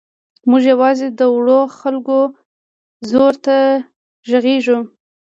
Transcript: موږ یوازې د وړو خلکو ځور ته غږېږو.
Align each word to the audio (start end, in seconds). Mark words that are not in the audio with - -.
موږ 0.49 0.63
یوازې 0.73 1.07
د 1.19 1.21
وړو 1.35 1.59
خلکو 1.79 2.19
ځور 3.09 3.33
ته 3.45 3.57
غږېږو. 4.29 4.79